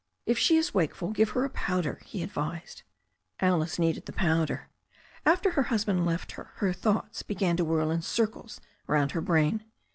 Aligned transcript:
If 0.25 0.39
she 0.39 0.57
is 0.57 0.73
wakeful 0.73 1.11
give 1.11 1.29
her 1.37 1.45
a 1.45 1.49
powder," 1.51 2.01
he 2.05 2.23
advised. 2.23 2.81
Alice 3.39 3.77
needed 3.77 4.07
the 4.07 4.11
powder. 4.11 4.67
After 5.27 5.51
her 5.51 5.61
husband 5.69 6.07
left 6.07 6.31
her, 6.31 6.53
her 6.55 6.73
thoughts 6.73 7.21
began 7.21 7.55
to 7.57 7.63
whirl 7.65 7.91
in 7.91 8.01
circles 8.01 8.59
round 8.87 9.11
her 9.11 9.21
brain. 9.21 9.63